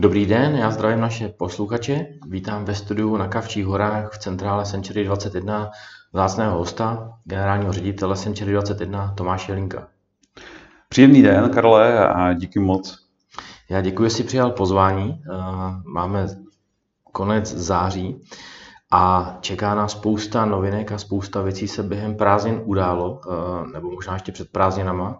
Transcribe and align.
Dobrý 0.00 0.26
den, 0.26 0.56
já 0.56 0.70
zdravím 0.70 1.00
naše 1.00 1.28
posluchače. 1.28 2.06
Vítám 2.28 2.64
ve 2.64 2.74
studiu 2.74 3.16
na 3.16 3.28
Kavčích 3.28 3.66
horách 3.66 4.12
v 4.12 4.18
centrále 4.18 4.66
Century 4.66 5.04
21 5.04 5.70
vzácného 6.12 6.58
hosta, 6.58 7.12
generálního 7.24 7.72
ředitele 7.72 8.16
Century 8.16 8.52
21 8.52 9.14
Tomáše 9.16 9.52
Linka. 9.52 9.88
Příjemný 10.88 11.22
den, 11.22 11.50
Karle, 11.50 12.08
a 12.08 12.32
díky 12.32 12.58
moc. 12.58 12.98
Já 13.70 13.80
děkuji, 13.80 14.04
že 14.04 14.10
jsi 14.10 14.24
přijal 14.24 14.50
pozvání. 14.50 15.22
Eh, 15.30 15.34
máme 15.92 16.26
konec 17.12 17.54
září 17.54 18.20
a 18.92 19.36
čeká 19.40 19.74
nás 19.74 19.92
spousta 19.92 20.44
novinek 20.44 20.92
a 20.92 20.98
spousta 20.98 21.42
věcí 21.42 21.68
se 21.68 21.82
během 21.82 22.16
prázdnin 22.16 22.60
událo, 22.64 23.20
eh, 23.26 23.72
nebo 23.72 23.90
možná 23.90 24.14
ještě 24.14 24.32
před 24.32 24.52
prázdninama. 24.52 25.18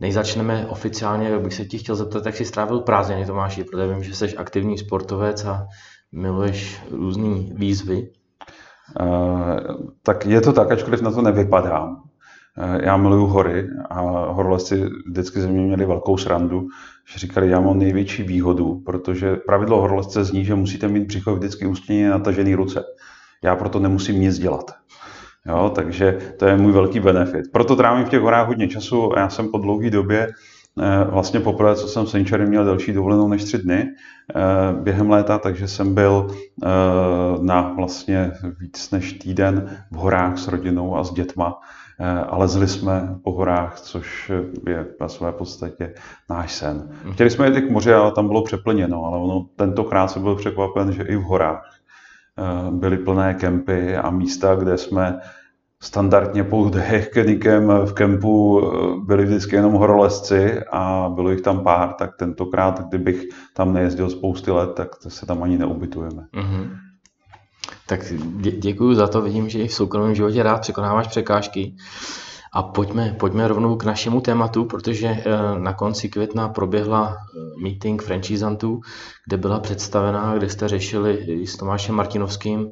Než 0.00 0.14
začneme 0.14 0.66
oficiálně, 0.66 1.38
bych 1.38 1.54
se 1.54 1.64
ti 1.64 1.78
chtěl 1.78 1.96
zeptat, 1.96 2.26
jak 2.26 2.36
jsi 2.36 2.44
strávil 2.44 2.80
prázdniny, 2.80 3.26
Tomáši, 3.26 3.64
protože 3.64 3.94
vím, 3.94 4.02
že 4.02 4.14
jsi 4.14 4.36
aktivní 4.36 4.78
sportovec 4.78 5.44
a 5.44 5.66
miluješ 6.12 6.82
různé 6.90 7.54
výzvy. 7.54 8.08
Uh, 9.00 9.58
tak 10.02 10.26
je 10.26 10.40
to 10.40 10.52
tak, 10.52 10.70
ačkoliv 10.70 11.02
na 11.02 11.10
to 11.10 11.22
nevypadám. 11.22 12.02
Uh, 12.58 12.74
já 12.82 12.96
miluju 12.96 13.26
hory 13.26 13.68
a 13.90 14.00
horolezci 14.32 14.84
vždycky 15.06 15.40
ze 15.40 15.48
mě 15.48 15.60
měli 15.60 15.86
velkou 15.86 16.16
srandu, 16.16 16.66
že 17.12 17.18
říkali, 17.18 17.48
já 17.48 17.60
mám 17.60 17.78
největší 17.78 18.22
výhodu, 18.22 18.82
protože 18.86 19.36
pravidlo 19.36 19.80
horolezce 19.80 20.24
zní, 20.24 20.44
že 20.44 20.54
musíte 20.54 20.88
mít 20.88 21.06
břicho 21.06 21.34
vždycky 21.36 21.66
ústěně 21.66 22.10
natažený 22.10 22.54
ruce. 22.54 22.84
Já 23.44 23.56
proto 23.56 23.78
nemusím 23.78 24.20
nic 24.20 24.38
dělat. 24.38 24.70
Jo, 25.48 25.72
takže 25.74 26.18
to 26.38 26.46
je 26.46 26.56
můj 26.56 26.72
velký 26.72 27.00
benefit. 27.00 27.52
Proto 27.52 27.76
trávím 27.76 28.04
v 28.04 28.08
těch 28.08 28.20
horách 28.20 28.46
hodně 28.46 28.68
času 28.68 29.16
a 29.16 29.20
já 29.20 29.28
jsem 29.28 29.48
po 29.48 29.58
dlouhé 29.58 29.90
době 29.90 30.28
eh, 30.80 31.04
vlastně 31.04 31.40
poprvé, 31.40 31.74
co 31.74 31.88
jsem 31.88 32.04
v 32.04 32.10
Sanctuary 32.10 32.46
měl 32.46 32.64
delší 32.64 32.92
dovolenou 32.92 33.28
než 33.28 33.44
tři 33.44 33.58
dny 33.58 33.86
eh, 33.86 34.72
během 34.82 35.10
léta, 35.10 35.38
takže 35.38 35.68
jsem 35.68 35.94
byl 35.94 36.26
eh, 36.30 36.66
na 37.40 37.72
vlastně 37.76 38.32
víc 38.60 38.90
než 38.90 39.12
týden 39.12 39.76
v 39.90 39.96
horách 39.96 40.38
s 40.38 40.48
rodinou 40.48 40.96
a 40.96 41.04
s 41.04 41.12
dětma 41.12 41.60
a 42.28 42.36
lezli 42.36 42.68
jsme 42.68 43.14
po 43.24 43.32
horách, 43.32 43.80
což 43.80 44.32
je 44.66 44.86
na 45.00 45.08
své 45.08 45.32
podstatě 45.32 45.94
náš 46.30 46.52
sen. 46.52 46.88
Mhm. 47.04 47.12
Chtěli 47.12 47.30
jsme 47.30 47.46
jít 47.46 47.60
k 47.60 47.70
moři, 47.70 47.94
ale 47.94 48.12
tam 48.12 48.26
bylo 48.26 48.42
přeplněno, 48.42 49.04
ale 49.04 49.18
ono 49.18 49.46
tentokrát 49.56 50.08
jsem 50.08 50.22
byl 50.22 50.34
překvapen, 50.34 50.92
že 50.92 51.02
i 51.02 51.16
v 51.16 51.22
horách 51.22 51.75
byly 52.70 52.98
plné 52.98 53.34
kempy 53.34 53.96
a 53.96 54.10
místa, 54.10 54.54
kde 54.54 54.78
jsme 54.78 55.18
standardně 55.82 56.44
pod 56.44 56.74
hekenikem 56.74 57.72
v 57.84 57.92
kempu 57.92 58.62
byli 59.04 59.24
vždycky 59.24 59.56
jenom 59.56 59.72
horolezci 59.72 60.60
a 60.72 61.10
bylo 61.14 61.30
jich 61.30 61.40
tam 61.40 61.60
pár, 61.64 61.92
tak 61.92 62.16
tentokrát, 62.16 62.88
kdybych 62.88 63.24
tam 63.54 63.72
nejezdil 63.72 64.10
spousty 64.10 64.50
let, 64.50 64.70
tak 64.74 64.88
se 65.08 65.26
tam 65.26 65.42
ani 65.42 65.58
neubytujeme. 65.58 66.26
Mm-hmm. 66.34 66.70
Tak 67.88 68.00
dě- 68.02 68.58
děkuji 68.58 68.94
za 68.94 69.08
to, 69.08 69.22
vidím, 69.22 69.48
že 69.48 69.58
i 69.58 69.68
v 69.68 69.74
soukromém 69.74 70.14
životě 70.14 70.42
rád 70.42 70.60
překonáváš 70.60 71.06
překážky. 71.06 71.76
A 72.56 72.62
pojďme, 72.62 73.16
pojďme 73.20 73.48
rovnou 73.48 73.76
k 73.76 73.84
našemu 73.84 74.20
tématu, 74.20 74.64
protože 74.64 75.08
eh, 75.08 75.58
na 75.58 75.72
konci 75.72 76.08
května 76.08 76.48
proběhla 76.48 77.16
eh, 77.16 77.62
meeting 77.62 78.02
franchisantů, 78.02 78.80
kde 79.26 79.36
byla 79.36 79.60
představená, 79.60 80.36
kde 80.36 80.48
jste 80.48 80.68
řešili 80.68 81.46
s 81.46 81.56
Tomášem 81.56 81.94
Martinovským 81.94 82.70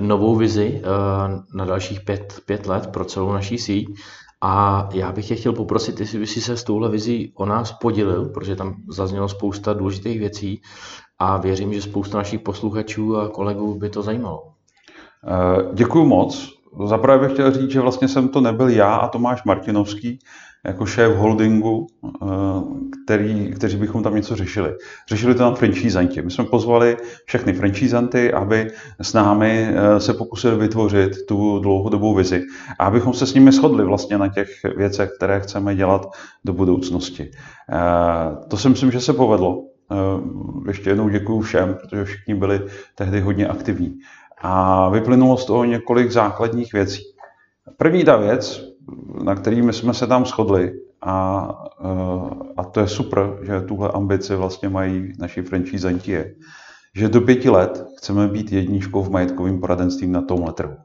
novou 0.00 0.36
vizi 0.36 0.82
eh, 0.82 0.88
na 1.54 1.64
dalších 1.64 2.00
pět, 2.00 2.40
pět 2.46 2.66
let 2.66 2.86
pro 2.86 3.04
celou 3.04 3.32
naší 3.32 3.58
síť. 3.58 3.88
A 4.40 4.88
já 4.92 5.12
bych 5.12 5.28
tě 5.28 5.34
chtěl 5.34 5.52
poprosit, 5.52 6.00
jestli 6.00 6.18
by 6.18 6.26
si 6.26 6.40
se 6.40 6.56
s 6.56 6.64
touhle 6.64 6.88
vizí 6.88 7.32
o 7.36 7.46
nás 7.46 7.72
podělil, 7.72 8.24
protože 8.24 8.56
tam 8.56 8.74
zaznělo 8.88 9.28
spousta 9.28 9.72
důležitých 9.72 10.18
věcí 10.18 10.60
a 11.18 11.36
věřím, 11.36 11.74
že 11.74 11.82
spousta 11.82 12.18
našich 12.18 12.40
posluchačů 12.40 13.16
a 13.16 13.28
kolegů 13.28 13.74
by 13.74 13.90
to 13.90 14.02
zajímalo. 14.02 14.42
Děkuji 15.74 16.04
moc. 16.04 16.55
Zaprvé 16.86 17.18
bych 17.18 17.32
chtěl 17.32 17.52
říct, 17.52 17.70
že 17.70 17.80
vlastně 17.80 18.08
jsem 18.08 18.28
to 18.28 18.40
nebyl 18.40 18.68
já 18.68 18.94
a 18.94 19.08
Tomáš 19.08 19.44
Martinovský, 19.44 20.18
jako 20.66 20.86
šéf 20.86 21.16
holdingu, 21.16 21.86
eh, 22.04 22.26
který, 23.04 23.52
kteří 23.54 23.76
bychom 23.76 24.02
tam 24.02 24.14
něco 24.14 24.36
řešili. 24.36 24.74
Řešili 25.08 25.34
to 25.34 25.38
tam 25.38 25.54
franchisanti. 25.54 26.22
My 26.22 26.30
jsme 26.30 26.44
pozvali 26.44 26.96
všechny 27.26 27.52
franchisanty, 27.52 28.32
aby 28.32 28.70
s 29.00 29.12
námi 29.12 29.68
eh, 29.68 30.00
se 30.00 30.14
pokusili 30.14 30.56
vytvořit 30.56 31.26
tu 31.28 31.58
dlouhodobou 31.58 32.14
vizi 32.14 32.42
a 32.78 32.86
abychom 32.86 33.14
se 33.14 33.26
s 33.26 33.34
nimi 33.34 33.52
shodli 33.52 33.84
vlastně 33.84 34.18
na 34.18 34.28
těch 34.28 34.48
věcech, 34.76 35.10
které 35.16 35.40
chceme 35.40 35.74
dělat 35.74 36.06
do 36.44 36.52
budoucnosti. 36.52 37.30
Eh, 37.72 38.46
to 38.48 38.56
si 38.56 38.68
myslím, 38.68 38.90
že 38.90 39.00
se 39.00 39.12
povedlo. 39.12 39.62
Ještě 40.66 40.90
jednou 40.90 41.08
děkuji 41.08 41.40
všem, 41.40 41.74
protože 41.74 42.04
všichni 42.04 42.34
byli 42.34 42.60
tehdy 42.94 43.20
hodně 43.20 43.46
aktivní. 43.46 43.98
A 44.40 44.88
vyplynulo 44.88 45.36
z 45.36 45.44
toho 45.44 45.64
několik 45.64 46.10
základních 46.10 46.72
věcí. 46.72 47.02
První 47.76 48.04
ta 48.04 48.16
věc, 48.16 48.64
na 49.24 49.34
kterými 49.34 49.72
jsme 49.72 49.94
se 49.94 50.06
tam 50.06 50.24
shodli, 50.24 50.72
a, 51.02 51.38
a 52.56 52.64
to 52.64 52.80
je 52.80 52.88
super, 52.88 53.38
že 53.42 53.60
tuhle 53.60 53.90
ambici 53.90 54.36
vlastně 54.36 54.68
mají 54.68 55.12
naši 55.18 55.42
franchisanti, 55.42 56.12
je, 56.12 56.34
že 56.94 57.08
do 57.08 57.20
pěti 57.20 57.50
let 57.50 57.84
chceme 57.98 58.28
být 58.28 58.52
jedničkou 58.52 59.02
v 59.02 59.10
majetkovém 59.10 59.60
poradenství 59.60 60.06
na 60.06 60.22
tomhle 60.22 60.52
trhu. 60.52 60.76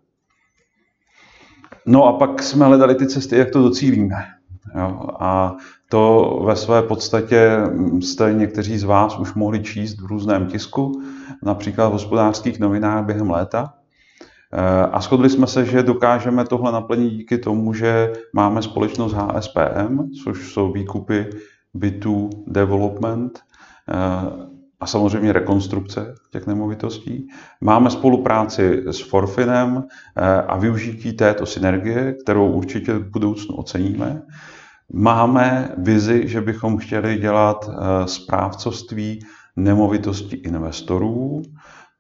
No 1.85 2.05
a 2.05 2.13
pak 2.13 2.43
jsme 2.43 2.65
hledali 2.65 2.95
ty 2.95 3.07
cesty, 3.07 3.37
jak 3.37 3.51
to 3.51 3.63
docílíme. 3.63 4.15
Jo, 4.79 5.07
a 5.19 5.55
to 5.89 6.39
ve 6.45 6.55
své 6.55 6.81
podstatě 6.81 7.57
jste 7.99 8.33
někteří 8.33 8.77
z 8.77 8.83
vás 8.83 9.19
už 9.19 9.33
mohli 9.33 9.59
číst 9.59 10.01
v 10.01 10.05
různém 10.05 10.47
tisku, 10.47 11.01
například 11.43 11.89
v 11.89 11.91
hospodářských 11.91 12.59
novinách 12.59 13.05
během 13.05 13.29
léta. 13.29 13.73
Eh, 14.53 14.87
a 14.91 14.99
shodli 15.01 15.29
jsme 15.29 15.47
se, 15.47 15.65
že 15.65 15.83
dokážeme 15.83 16.45
tohle 16.45 16.71
naplnit 16.71 17.09
díky 17.09 17.37
tomu, 17.37 17.73
že 17.73 18.13
máme 18.33 18.61
společnost 18.61 19.13
HSPM, 19.13 20.09
což 20.23 20.53
jsou 20.53 20.71
výkupy 20.71 21.25
bytů, 21.73 22.29
development 22.47 23.39
eh, 23.89 23.95
a 24.79 24.87
samozřejmě 24.87 25.33
rekonstrukce 25.33 26.15
těch 26.31 26.47
nemovitostí. 26.47 27.27
Máme 27.61 27.89
spolupráci 27.89 28.83
s 28.85 28.99
Forfinem 28.99 29.83
eh, 30.15 30.41
a 30.41 30.57
využití 30.57 31.13
této 31.13 31.45
synergie, 31.45 32.13
kterou 32.23 32.51
určitě 32.51 32.93
v 32.93 33.09
budoucnu 33.09 33.55
oceníme. 33.55 34.21
Máme 34.93 35.75
vizi, 35.77 36.27
že 36.27 36.41
bychom 36.41 36.77
chtěli 36.77 37.17
dělat 37.17 37.69
správcovství 38.05 39.19
nemovitosti 39.55 40.35
investorů, 40.35 41.41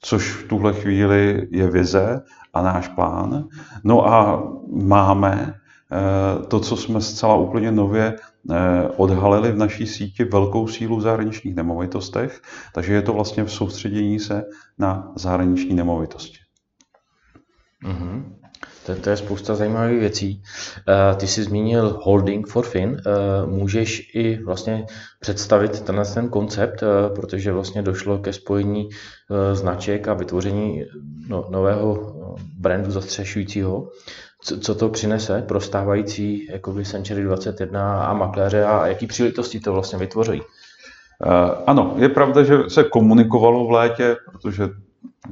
což 0.01 0.31
v 0.31 0.47
tuhle 0.47 0.73
chvíli 0.73 1.47
je 1.51 1.67
vize 1.67 2.21
a 2.53 2.61
náš 2.61 2.87
plán. 2.87 3.47
No 3.83 4.07
a 4.07 4.43
máme 4.71 5.53
eh, 5.53 6.45
to, 6.45 6.59
co 6.59 6.77
jsme 6.77 7.01
zcela 7.01 7.35
úplně 7.35 7.71
nově 7.71 8.15
eh, 8.15 8.87
odhalili 8.97 9.51
v 9.51 9.57
naší 9.57 9.87
síti 9.87 10.23
velkou 10.23 10.67
sílu 10.67 10.97
v 10.97 11.01
zahraničních 11.01 11.55
nemovitostech, 11.55 12.41
takže 12.73 12.93
je 12.93 13.01
to 13.01 13.13
vlastně 13.13 13.43
v 13.43 13.51
soustředění 13.51 14.19
se 14.19 14.43
na 14.79 15.11
zahraniční 15.15 15.75
nemovitosti. 15.75 16.37
Mm-hmm. 17.85 18.40
To, 18.85 18.95
to 18.95 19.09
je 19.09 19.17
spousta 19.17 19.55
zajímavých 19.55 19.99
věcí. 19.99 20.43
Uh, 20.87 21.17
ty 21.17 21.27
jsi 21.27 21.43
zmínil 21.43 21.99
Holding 22.03 22.47
for 22.47 22.65
Fin. 22.65 22.89
Uh, 22.89 23.51
můžeš 23.51 24.15
i 24.15 24.43
vlastně 24.43 24.85
představit 25.19 25.81
tenhle 25.81 26.05
ten 26.05 26.29
koncept, 26.29 26.83
uh, 26.83 27.15
protože 27.15 27.51
vlastně 27.51 27.81
došlo 27.81 28.17
ke 28.17 28.33
spojení 28.33 28.89
značek 29.53 30.07
a 30.07 30.13
vytvoření 30.13 30.85
no, 31.27 31.47
nového 31.49 32.15
brandu 32.57 32.91
zastřešujícího. 32.91 33.89
Co, 34.41 34.59
co 34.59 34.75
to 34.75 34.89
přinese 34.89 35.41
pro 35.47 35.61
stávající 35.61 36.47
jakoby 36.51 36.85
Century 36.85 37.23
21 37.23 38.03
a 38.03 38.13
makléře 38.13 38.63
a 38.65 38.87
jaký 38.87 39.07
příležitosti 39.07 39.59
to 39.59 39.73
vlastně 39.73 39.99
vytvoří? 39.99 40.41
Ano, 41.67 41.93
je 41.97 42.09
pravda, 42.09 42.43
že 42.43 42.57
se 42.67 42.83
komunikovalo 42.83 43.67
v 43.67 43.71
létě, 43.71 44.15
protože 44.31 44.69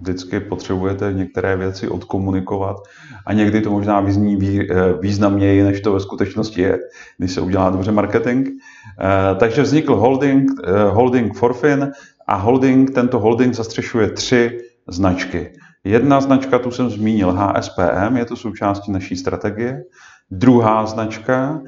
vždycky 0.01 0.39
potřebujete 0.39 1.13
některé 1.13 1.57
věci 1.57 1.87
odkomunikovat 1.87 2.77
a 3.25 3.33
někdy 3.33 3.61
to 3.61 3.71
možná 3.71 3.99
vyzní 3.99 4.61
eh, 4.61 4.93
významněji, 5.01 5.63
než 5.63 5.81
to 5.81 5.93
ve 5.93 5.99
skutečnosti 5.99 6.61
je, 6.61 6.79
když 7.17 7.31
se 7.31 7.41
udělá 7.41 7.69
dobře 7.69 7.91
marketing. 7.91 8.47
Eh, 8.47 9.35
takže 9.35 9.61
vznikl 9.61 9.95
holding, 9.95 10.51
eh, 10.63 10.83
holding 10.83 11.37
Forfin 11.37 11.91
a 12.27 12.35
holding, 12.35 12.91
tento 12.91 13.19
holding 13.19 13.53
zastřešuje 13.53 14.09
tři 14.09 14.59
značky. 14.87 15.51
Jedna 15.83 16.21
značka, 16.21 16.59
tu 16.59 16.71
jsem 16.71 16.89
zmínil, 16.89 17.31
HSPM, 17.31 18.17
je 18.17 18.25
to 18.25 18.35
součástí 18.35 18.91
naší 18.91 19.15
strategie. 19.15 19.83
Druhá 20.31 20.85
značka, 20.85 21.61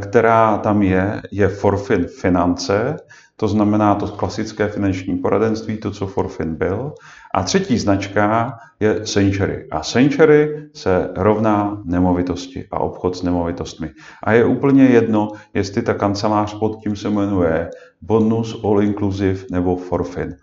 která 0.00 0.58
tam 0.58 0.82
je, 0.82 1.22
je 1.30 1.48
Forfin 1.48 2.06
Finance, 2.20 2.96
to 3.36 3.48
znamená 3.48 3.94
to 3.94 4.08
klasické 4.08 4.68
finanční 4.68 5.18
poradenství, 5.18 5.76
to, 5.76 5.90
co 5.90 6.06
Forfin 6.06 6.54
byl. 6.54 6.92
A 7.34 7.42
třetí 7.42 7.78
značka 7.78 8.58
je 8.80 9.00
Century. 9.00 9.68
A 9.70 9.80
Century 9.80 10.68
se 10.74 11.10
rovná 11.16 11.82
nemovitosti 11.84 12.68
a 12.70 12.80
obchod 12.80 13.16
s 13.16 13.22
nemovitostmi. 13.22 13.90
A 14.22 14.32
je 14.32 14.44
úplně 14.44 14.84
jedno, 14.84 15.28
jestli 15.54 15.82
ta 15.82 15.94
kancelář 15.94 16.58
pod 16.58 16.82
tím 16.82 16.96
se 16.96 17.10
jmenuje 17.10 17.70
Bonus, 18.02 18.64
All 18.64 18.82
Inclusive 18.82 19.40
nebo 19.50 19.76
Forfin. 19.76 20.36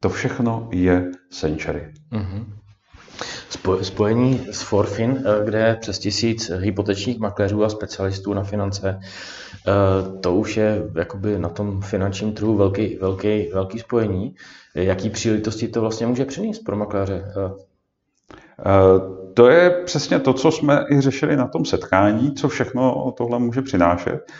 To 0.00 0.08
všechno 0.08 0.68
je 0.72 1.10
Century. 1.30 1.92
Mm-hmm. 2.12 2.61
Spojení 3.82 4.46
s 4.50 4.62
Forfin, 4.62 5.24
eh, 5.26 5.44
kde 5.44 5.58
je 5.58 5.76
přes 5.80 5.98
tisíc 5.98 6.50
hypotečních 6.50 7.18
makléřů 7.18 7.64
a 7.64 7.68
specialistů 7.68 8.34
na 8.34 8.42
finance, 8.42 9.00
eh, 9.00 10.18
to 10.20 10.34
už 10.34 10.56
je 10.56 10.82
jakoby 10.94 11.38
na 11.38 11.48
tom 11.48 11.82
finančním 11.82 12.32
trhu 12.32 12.56
velký, 12.56 12.96
velký, 12.96 13.48
velký 13.54 13.78
spojení. 13.78 14.34
Jaký 14.74 15.10
příležitosti 15.10 15.68
to 15.68 15.80
vlastně 15.80 16.06
může 16.06 16.24
přinést 16.24 16.58
pro 16.58 16.76
makléře? 16.76 17.24
Eh, 18.66 19.22
to 19.34 19.48
je 19.48 19.70
přesně 19.70 20.18
to, 20.18 20.32
co 20.32 20.52
jsme 20.52 20.84
i 20.90 21.00
řešili 21.00 21.36
na 21.36 21.48
tom 21.48 21.64
setkání, 21.64 22.34
co 22.34 22.48
všechno 22.48 23.14
tohle 23.16 23.38
může 23.38 23.62
přinášet. 23.62 24.32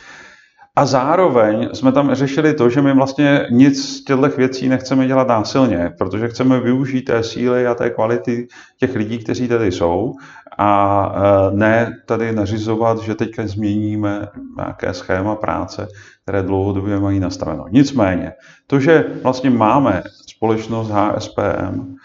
A 0.77 0.87
zároveň 0.87 1.69
jsme 1.73 1.93
tam 1.93 2.15
řešili 2.15 2.55
to, 2.55 2.71
že 2.71 2.83
my 2.83 2.95
vlastně 2.95 3.47
nic 3.51 3.89
z 3.89 4.05
těchto 4.05 4.29
věcí 4.29 4.69
nechceme 4.69 5.07
dělat 5.07 5.29
násilně, 5.29 5.93
protože 5.99 6.29
chceme 6.29 6.61
využít 6.61 7.03
té 7.03 7.23
síly 7.23 7.67
a 7.67 7.75
té 7.75 7.91
kvality 7.91 8.49
těch 8.79 8.97
lidí, 8.97 9.19
kteří 9.19 9.49
tady 9.49 9.73
jsou 9.73 10.13
a 10.59 11.13
e, 11.17 11.57
ne 11.57 11.93
tady 12.07 12.33
nařizovat, 12.33 12.99
že 12.99 13.15
teďka 13.15 13.47
změníme 13.47 14.29
nějaké 14.57 14.95
schéma 14.95 15.37
práce, 15.37 15.89
které 16.23 16.43
dlouhodobě 16.43 17.01
mají 17.01 17.21
nastaveno. 17.21 17.65
Nicméně, 17.71 18.33
to, 18.67 18.81
že 18.81 19.05
vlastně 19.23 19.51
máme 19.51 20.03
společnost 20.27 20.91
HSPM 20.91 21.97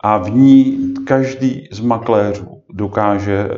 a 0.00 0.18
v 0.18 0.30
ní 0.30 0.78
každý 1.06 1.68
z 1.72 1.80
makléřů 1.80 2.62
dokáže 2.70 3.48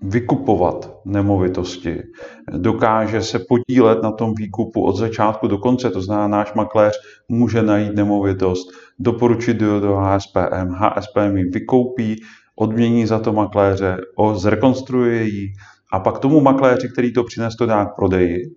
vykupovat 0.00 1.00
nemovitosti, 1.04 2.02
dokáže 2.50 3.22
se 3.22 3.38
podílet 3.38 4.02
na 4.02 4.12
tom 4.12 4.34
výkupu 4.34 4.84
od 4.84 4.96
začátku 4.96 5.46
do 5.46 5.58
konce, 5.58 5.90
to 5.90 6.02
znamená, 6.02 6.28
náš 6.28 6.54
makléř 6.54 6.94
může 7.28 7.62
najít 7.62 7.94
nemovitost, 7.94 8.68
doporučit 8.98 9.54
do, 9.54 9.80
do 9.80 9.96
HSPM, 9.96 10.72
HSPM 10.74 11.36
ji 11.36 11.44
vykoupí, 11.44 12.16
odmění 12.56 13.06
za 13.06 13.18
to 13.18 13.32
makléře, 13.32 13.96
o, 14.16 14.34
zrekonstruuje 14.34 15.22
ji 15.22 15.52
a 15.92 16.00
pak 16.00 16.18
tomu 16.18 16.40
makléři, 16.40 16.88
který 16.92 17.12
to 17.12 17.24
přines, 17.24 17.56
to 17.56 17.66
dá 17.66 17.84
k 17.84 17.96
prodeji. 17.96 18.54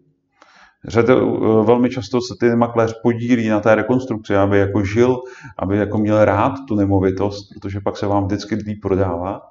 Řada, 0.87 1.15
velmi 1.63 1.89
často 1.89 2.21
se 2.21 2.33
ty 2.39 2.55
makléř 2.55 2.95
podílí 3.03 3.47
na 3.47 3.59
té 3.59 3.75
rekonstrukci, 3.75 4.35
aby 4.35 4.57
jako 4.59 4.83
žil, 4.83 5.17
aby 5.59 5.77
jako 5.77 5.97
měl 5.97 6.25
rád 6.25 6.53
tu 6.67 6.75
nemovitost, 6.75 7.49
protože 7.53 7.79
pak 7.79 7.97
se 7.97 8.07
vám 8.07 8.25
vždycky 8.25 8.55
líp 8.55 8.81
prodává 8.81 9.41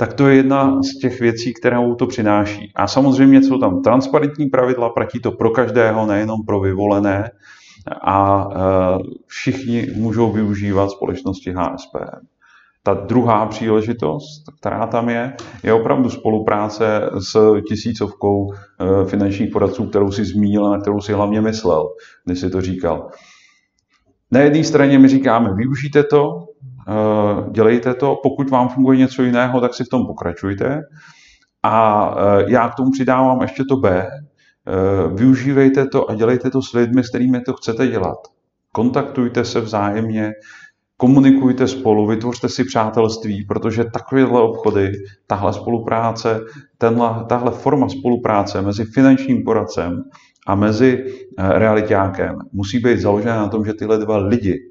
tak 0.00 0.14
to 0.14 0.28
je 0.28 0.36
jedna 0.36 0.82
z 0.82 0.98
těch 0.98 1.20
věcí, 1.20 1.54
kterou 1.54 1.94
to 1.94 2.06
přináší. 2.06 2.72
A 2.74 2.86
samozřejmě 2.86 3.42
jsou 3.42 3.58
tam 3.58 3.82
transparentní 3.82 4.46
pravidla, 4.46 4.88
platí 4.88 5.20
to 5.20 5.32
pro 5.32 5.50
každého, 5.50 6.06
nejenom 6.06 6.44
pro 6.46 6.60
vyvolené 6.60 7.30
a 8.04 8.48
e, 8.48 8.58
všichni 9.26 9.86
můžou 9.96 10.32
využívat 10.32 10.90
společnosti 10.90 11.52
HSPM. 11.56 12.26
Ta 12.82 12.94
druhá 12.94 13.46
příležitost, 13.46 14.44
která 14.60 14.86
tam 14.86 15.08
je, 15.08 15.36
je 15.62 15.72
opravdu 15.72 16.10
spolupráce 16.10 17.10
s 17.18 17.60
tisícovkou 17.68 18.52
e, 18.52 18.56
finančních 19.04 19.50
poradců, 19.50 19.86
kterou 19.86 20.12
si 20.12 20.24
zmínil 20.24 20.66
a 20.66 20.70
na 20.70 20.80
kterou 20.80 21.00
si 21.00 21.12
hlavně 21.12 21.40
myslel, 21.40 21.88
když 22.24 22.40
si 22.40 22.50
to 22.50 22.60
říkal. 22.60 23.10
Na 24.30 24.40
jedné 24.40 24.64
straně 24.64 24.98
my 24.98 25.08
říkáme, 25.08 25.54
využijte 25.54 26.04
to, 26.04 26.46
dělejte 27.50 27.94
to, 27.94 28.16
pokud 28.22 28.50
vám 28.50 28.68
funguje 28.68 28.98
něco 28.98 29.22
jiného, 29.22 29.60
tak 29.60 29.74
si 29.74 29.84
v 29.84 29.88
tom 29.88 30.06
pokračujte. 30.06 30.82
A 31.62 32.06
eh, 32.18 32.44
já 32.48 32.68
k 32.68 32.74
tomu 32.74 32.90
přidávám 32.90 33.42
ještě 33.42 33.64
to 33.68 33.76
B. 33.76 34.06
Eh, 34.06 35.14
využívejte 35.14 35.86
to 35.86 36.10
a 36.10 36.14
dělejte 36.14 36.50
to 36.50 36.62
s 36.62 36.72
lidmi, 36.72 37.04
s 37.04 37.08
kterými 37.08 37.40
to 37.40 37.52
chcete 37.52 37.86
dělat. 37.86 38.18
Kontaktujte 38.72 39.44
se 39.44 39.60
vzájemně, 39.60 40.32
komunikujte 40.96 41.68
spolu, 41.68 42.06
vytvořte 42.06 42.48
si 42.48 42.64
přátelství, 42.64 43.44
protože 43.44 43.84
takovéhle 43.84 44.42
obchody, 44.42 44.92
tahle 45.26 45.52
spolupráce, 45.52 46.40
tenhle, 46.78 47.24
tahle 47.28 47.50
forma 47.50 47.88
spolupráce 47.88 48.62
mezi 48.62 48.84
finančním 48.84 49.44
poradcem 49.44 50.02
a 50.46 50.54
mezi 50.54 51.04
realitákem 51.38 52.36
musí 52.52 52.78
být 52.78 53.00
založena 53.00 53.36
na 53.36 53.48
tom, 53.48 53.64
že 53.64 53.74
tyhle 53.74 53.98
dva 53.98 54.16
lidi 54.16 54.70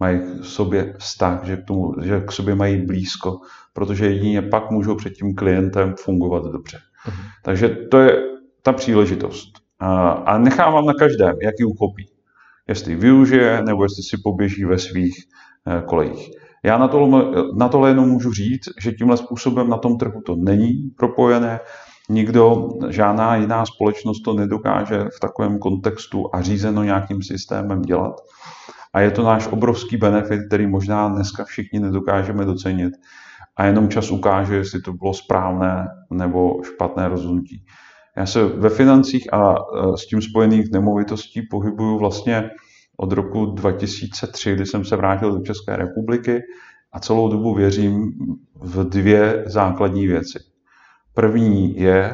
mají 0.00 0.18
k 0.18 0.44
sobě 0.44 0.94
vztah, 0.98 1.44
že 1.44 1.56
k, 1.56 1.64
tomu, 1.64 1.92
že 2.02 2.20
k 2.20 2.32
sobě 2.32 2.54
mají 2.54 2.86
blízko, 2.86 3.40
protože 3.72 4.06
jedině 4.06 4.42
pak 4.42 4.70
můžou 4.70 4.94
před 4.94 5.10
tím 5.10 5.34
klientem 5.34 5.94
fungovat 5.98 6.44
dobře. 6.44 6.78
Uh-huh. 7.08 7.24
Takže 7.42 7.68
to 7.68 7.98
je 7.98 8.22
ta 8.62 8.72
příležitost. 8.72 9.48
A, 9.78 10.10
a 10.10 10.38
nechávám 10.38 10.86
na 10.86 10.92
každém, 10.94 11.36
jak 11.42 11.54
ji 11.58 11.64
uchopí. 11.64 12.08
Jestli 12.68 12.94
využije, 12.94 13.62
nebo 13.62 13.82
jestli 13.82 14.02
si 14.02 14.16
poběží 14.24 14.64
ve 14.64 14.78
svých 14.78 15.16
eh, 15.66 15.82
kolejích. 15.86 16.30
Já 16.64 16.78
na 16.78 16.88
tohle, 16.88 17.24
na 17.54 17.68
tohle 17.68 17.90
jenom 17.90 18.08
můžu 18.08 18.32
říct, 18.32 18.68
že 18.80 18.92
tímhle 18.92 19.16
způsobem 19.16 19.68
na 19.68 19.76
tom 19.76 19.98
trhu 19.98 20.20
to 20.20 20.36
není 20.36 20.90
propojené. 20.96 21.60
Nikdo, 22.08 22.68
žádná 22.88 23.36
jiná 23.36 23.66
společnost 23.66 24.20
to 24.24 24.32
nedokáže 24.32 25.04
v 25.16 25.20
takovém 25.20 25.58
kontextu 25.58 26.30
a 26.32 26.42
řízeno 26.42 26.84
nějakým 26.84 27.22
systémem 27.22 27.82
dělat. 27.82 28.20
A 28.96 29.00
je 29.00 29.10
to 29.10 29.22
náš 29.22 29.46
obrovský 29.46 29.96
benefit, 29.96 30.40
který 30.46 30.66
možná 30.66 31.08
dneska 31.08 31.44
všichni 31.44 31.80
nedokážeme 31.80 32.44
docenit. 32.44 32.94
A 33.56 33.64
jenom 33.64 33.88
čas 33.88 34.10
ukáže, 34.10 34.56
jestli 34.56 34.80
to 34.80 34.92
bylo 34.92 35.14
správné 35.14 35.88
nebo 36.10 36.62
špatné 36.62 37.08
rozhodnutí. 37.08 37.64
Já 38.16 38.26
se 38.26 38.44
ve 38.44 38.70
financích 38.70 39.32
a 39.32 39.54
s 39.96 40.06
tím 40.06 40.22
spojených 40.22 40.72
nemovitostí 40.72 41.42
pohybuju 41.42 41.98
vlastně 41.98 42.50
od 42.96 43.12
roku 43.12 43.46
2003, 43.46 44.54
kdy 44.54 44.66
jsem 44.66 44.84
se 44.84 44.96
vrátil 44.96 45.32
do 45.32 45.44
České 45.44 45.76
republiky 45.76 46.42
a 46.92 47.00
celou 47.00 47.28
dobu 47.28 47.54
věřím 47.54 48.12
v 48.60 48.88
dvě 48.88 49.44
základní 49.46 50.06
věci. 50.06 50.38
První 51.14 51.80
je 51.80 52.12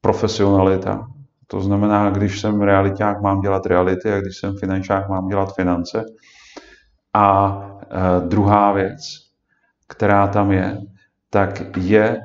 profesionalita, 0.00 1.06
to 1.54 1.60
znamená, 1.60 2.10
když 2.10 2.40
jsem 2.40 2.60
realiták, 2.60 3.20
mám 3.20 3.40
dělat 3.40 3.66
reality 3.66 4.12
a 4.12 4.20
když 4.20 4.36
jsem 4.36 4.56
finančák, 4.56 5.08
mám 5.08 5.28
dělat 5.28 5.54
finance. 5.54 6.04
A 7.12 7.56
e, 7.90 8.28
druhá 8.28 8.72
věc, 8.72 9.00
která 9.88 10.26
tam 10.26 10.52
je, 10.52 10.80
tak 11.30 11.76
je 11.76 12.20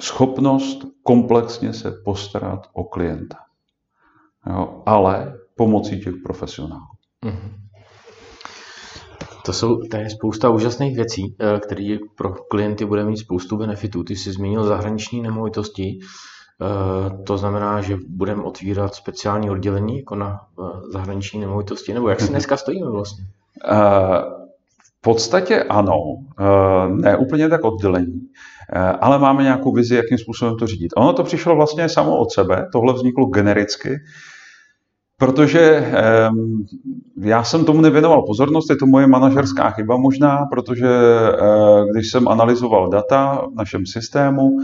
schopnost 0.00 0.84
komplexně 1.02 1.72
se 1.72 1.90
postarat 2.04 2.66
o 2.72 2.84
klienta. 2.84 3.36
Jo, 4.46 4.82
ale 4.86 5.34
pomocí 5.56 6.00
těch 6.00 6.14
profesionálů. 6.24 6.86
Mm-hmm. 7.24 7.52
To, 9.44 9.52
jsou, 9.52 9.76
to 9.90 9.96
je 9.96 10.10
spousta 10.10 10.50
úžasných 10.50 10.96
věcí, 10.96 11.36
e, 11.40 11.60
které 11.60 11.96
pro 12.16 12.32
klienty 12.32 12.84
bude 12.84 13.04
mít 13.04 13.16
spoustu 13.16 13.56
benefitů. 13.56 14.04
Ty 14.04 14.16
jsi 14.16 14.32
zmínil 14.32 14.64
zahraniční 14.64 15.22
nemovitosti. 15.22 15.98
Eh, 16.62 17.24
to 17.24 17.38
znamená, 17.38 17.80
že 17.80 17.98
budeme 18.08 18.42
otvírat 18.42 18.94
speciální 18.94 19.50
oddělení 19.50 19.98
jako 19.98 20.14
na 20.14 20.40
eh, 20.58 20.62
zahraniční 20.92 21.40
nemovitosti, 21.40 21.94
nebo 21.94 22.08
jak 22.08 22.20
si 22.20 22.28
dneska 22.30 22.56
stojíme 22.56 22.90
vlastně? 22.90 23.24
Eh, 23.70 24.40
v 24.98 25.02
podstatě 25.02 25.62
ano, 25.62 25.96
ne 26.88 27.16
úplně 27.16 27.48
tak 27.48 27.64
oddělení, 27.64 28.20
ale 29.00 29.18
máme 29.18 29.42
nějakou 29.42 29.72
vizi, 29.72 29.94
jakým 29.94 30.18
způsobem 30.18 30.56
to 30.56 30.66
řídit. 30.66 30.92
Ono 30.96 31.12
to 31.12 31.22
přišlo 31.22 31.56
vlastně 31.56 31.88
samo 31.88 32.16
od 32.16 32.32
sebe, 32.32 32.66
tohle 32.72 32.94
vzniklo 32.94 33.26
genericky, 33.26 33.96
protože 35.18 35.92
já 37.20 37.44
jsem 37.44 37.64
tomu 37.64 37.80
nevěnoval 37.80 38.22
pozornost, 38.22 38.70
je 38.70 38.76
to 38.76 38.86
moje 38.86 39.06
manažerská 39.06 39.70
chyba 39.70 39.96
možná, 39.96 40.46
protože 40.52 40.88
když 41.92 42.10
jsem 42.10 42.28
analyzoval 42.28 42.88
data 42.88 43.42
v 43.52 43.54
našem 43.54 43.86
systému, 43.86 44.56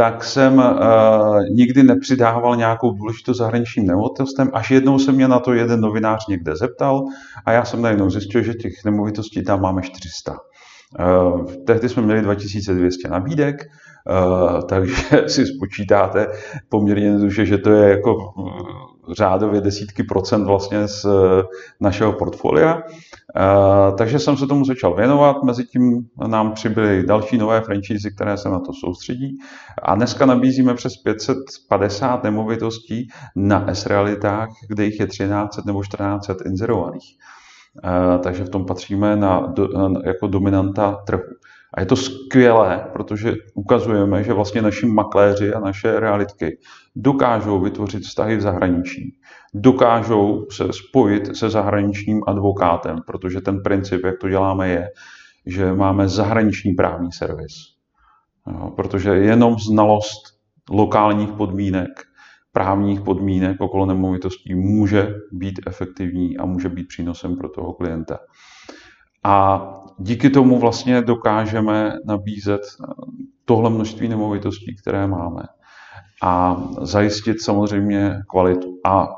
tak 0.00 0.24
jsem 0.24 0.58
uh, 0.58 1.40
nikdy 1.50 1.82
nepřidával 1.82 2.56
nějakou 2.56 2.90
důležitou 2.90 3.34
zahraničním 3.34 3.86
nemovitostem, 3.86 4.50
až 4.52 4.70
jednou 4.70 4.98
se 4.98 5.12
mě 5.12 5.28
na 5.28 5.38
to 5.38 5.52
jeden 5.52 5.80
novinář 5.80 6.26
někde 6.26 6.56
zeptal 6.56 7.04
a 7.46 7.52
já 7.52 7.64
jsem 7.64 7.82
najednou 7.82 8.10
zjistil, 8.10 8.42
že 8.42 8.54
těch 8.54 8.72
nemovitostí 8.84 9.42
tam 9.42 9.60
máme 9.60 9.82
400. 9.82 10.32
Uh, 10.32 10.38
eh, 11.50 11.56
tehdy 11.56 11.88
jsme 11.88 12.02
měli 12.02 12.22
2200 12.22 13.08
nabídek, 13.08 13.66
uh, 14.10 14.60
takže 14.68 14.94
si 15.26 15.46
spočítáte 15.46 16.26
poměrně 16.68 17.30
že 17.30 17.58
to 17.58 17.70
je 17.70 17.90
jako 17.90 18.16
řádově 19.12 19.60
desítky 19.60 20.02
procent 20.02 20.44
vlastně 20.44 20.88
z 20.88 21.06
našeho 21.80 22.12
portfolia. 22.12 22.82
Takže 23.98 24.18
jsem 24.18 24.36
se 24.36 24.46
tomu 24.46 24.64
začal 24.64 24.94
věnovat, 24.94 25.42
mezi 25.44 25.64
tím 25.64 26.06
nám 26.26 26.52
přibyly 26.52 27.06
další 27.06 27.38
nové 27.38 27.60
franchise, 27.60 28.10
které 28.10 28.36
se 28.36 28.48
na 28.48 28.60
to 28.60 28.72
soustředí 28.72 29.38
a 29.82 29.94
dneska 29.94 30.26
nabízíme 30.26 30.74
přes 30.74 30.96
550 30.96 32.24
nemovitostí 32.24 33.08
na 33.36 33.64
S-realitách, 33.68 34.48
kde 34.68 34.84
jich 34.84 35.00
je 35.00 35.06
1300 35.06 35.62
nebo 35.66 35.82
1400 35.82 36.34
inzerovaných. 36.46 37.16
Takže 38.22 38.44
v 38.44 38.48
tom 38.48 38.66
patříme 38.66 39.16
na, 39.16 39.54
jako 40.04 40.26
dominanta 40.26 41.02
trhu. 41.06 41.22
A 41.74 41.80
je 41.80 41.86
to 41.86 41.96
skvělé, 41.96 42.86
protože 42.92 43.34
ukazujeme, 43.54 44.24
že 44.24 44.32
vlastně 44.32 44.62
naši 44.62 44.86
makléři 44.86 45.54
a 45.54 45.60
naše 45.60 46.00
realitky 46.00 46.58
dokážou 46.96 47.60
vytvořit 47.60 48.02
vztahy 48.02 48.36
v 48.36 48.40
zahraničí, 48.40 49.16
dokážou 49.54 50.46
se 50.50 50.64
spojit 50.72 51.36
se 51.36 51.50
zahraničním 51.50 52.20
advokátem, 52.26 52.98
protože 53.06 53.40
ten 53.40 53.62
princip, 53.62 54.04
jak 54.04 54.18
to 54.20 54.28
děláme, 54.28 54.68
je, 54.68 54.88
že 55.46 55.72
máme 55.72 56.08
zahraniční 56.08 56.72
právní 56.72 57.12
servis. 57.12 57.52
No, 58.46 58.70
protože 58.76 59.10
jenom 59.10 59.58
znalost 59.58 60.22
lokálních 60.70 61.32
podmínek, 61.32 61.90
právních 62.52 63.00
podmínek 63.00 63.60
okolo 63.60 63.86
nemovitostí 63.86 64.54
může 64.54 65.14
být 65.32 65.60
efektivní 65.66 66.36
a 66.36 66.46
může 66.46 66.68
být 66.68 66.88
přínosem 66.88 67.36
pro 67.36 67.48
toho 67.48 67.72
klienta. 67.72 68.18
A 69.24 69.62
díky 70.00 70.30
tomu 70.30 70.58
vlastně 70.58 71.02
dokážeme 71.02 71.92
nabízet 72.06 72.60
tohle 73.44 73.70
množství 73.70 74.08
nemovitostí, 74.08 74.76
které 74.76 75.06
máme. 75.06 75.42
A 76.22 76.62
zajistit 76.82 77.42
samozřejmě 77.42 78.14
kvalitu. 78.28 78.78
A 78.84 79.08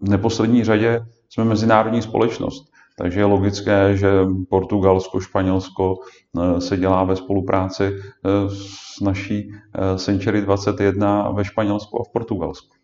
v 0.00 0.08
neposlední 0.08 0.64
řadě 0.64 1.00
jsme 1.28 1.44
mezinárodní 1.44 2.02
společnost. 2.02 2.72
Takže 2.98 3.20
je 3.20 3.24
logické, 3.24 3.96
že 3.96 4.10
Portugalsko, 4.48 5.20
Španělsko 5.20 5.94
eh, 6.38 6.60
se 6.60 6.76
dělá 6.76 7.04
ve 7.04 7.16
spolupráci 7.16 7.84
eh, 7.84 8.48
s 8.48 9.00
naší 9.00 9.52
eh, 9.52 9.98
Century 9.98 10.42
21 10.42 11.30
ve 11.30 11.44
Španělsku 11.44 12.00
a 12.00 12.04
v 12.04 12.12
Portugalsku. 12.12 12.81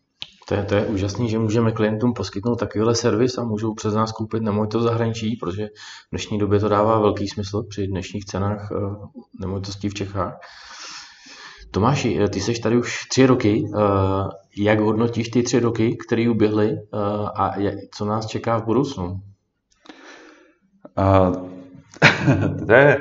To 0.49 0.55
je, 0.55 0.63
to 0.65 0.75
je 0.75 0.87
úžasný, 0.87 1.31
že 1.31 1.39
můžeme 1.39 1.73
klientům 1.73 2.15
poskytnout 2.15 2.57
takovýhle 2.57 2.95
servis 2.95 3.39
a 3.39 3.45
můžou 3.45 3.75
přes 3.75 3.95
nás 3.95 4.13
koupit 4.13 4.43
nemovitost 4.43 4.83
zahraničí, 4.83 5.37
protože 5.37 5.67
v 5.67 6.11
dnešní 6.11 6.39
době 6.39 6.61
to 6.61 6.69
dává 6.69 6.99
velký 6.99 7.29
smysl 7.29 7.63
při 7.63 7.87
dnešních 7.87 8.25
cenách 8.25 8.69
eh, 8.73 8.77
nemovitostí 9.41 9.89
v 9.89 9.95
Čechách. 9.95 10.41
Tomáši, 11.71 12.19
eh, 12.21 12.29
ty 12.29 12.41
jsi 12.41 12.61
tady 12.61 12.77
už 12.79 13.05
tři 13.09 13.27
roky. 13.27 13.65
Eh, 13.77 13.81
jak 14.59 14.81
hodnotíš 14.81 15.29
ty 15.29 15.43
tři 15.43 15.61
roky, 15.61 15.97
které 16.07 16.31
uběhly 16.31 16.77
a 17.37 17.51
co 17.95 18.05
nás 18.05 18.27
čeká 18.27 18.59
v 18.59 18.65
budoucnu? 18.65 19.21
Uh, 20.99 21.49
to 22.67 22.73
je 22.73 22.99